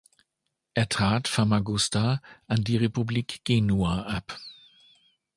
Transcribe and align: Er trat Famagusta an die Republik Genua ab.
Er 0.73 0.89
trat 0.89 1.27
Famagusta 1.27 2.23
an 2.47 2.63
die 2.63 2.75
Republik 2.77 3.41
Genua 3.45 4.01
ab. 4.07 4.35